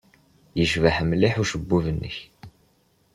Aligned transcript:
Yecbeḥ 0.57 0.97
mliḥ 1.09 1.33
ucebbub-nnek. 1.41 2.15